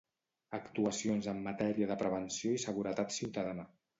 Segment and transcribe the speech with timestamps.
[0.57, 3.67] Actuacions en matèria de prevenció i seguretat ciutadana